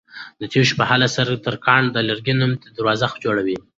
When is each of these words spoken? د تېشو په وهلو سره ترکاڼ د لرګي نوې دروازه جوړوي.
د 0.39 0.41
تېشو 0.53 0.73
په 0.79 0.85
وهلو 0.87 1.07
سره 1.15 1.41
ترکاڼ 1.45 1.81
د 1.91 1.97
لرګي 2.09 2.33
نوې 2.39 2.55
دروازه 2.77 3.07
جوړوي. 3.23 3.57